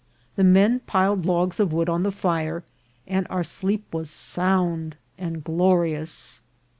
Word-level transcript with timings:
The 0.35 0.43
men 0.43 0.79
piled 0.87 1.27
logs 1.27 1.59
of 1.59 1.71
wood 1.71 1.87
on 1.87 2.01
the 2.01 2.09
fire, 2.11 2.63
and 3.05 3.27
our 3.29 3.43
sleep 3.43 3.85
was 3.93 4.09
sound 4.09 4.95
and 5.19 5.43
glo* 5.43 5.75
rious. 5.75 6.39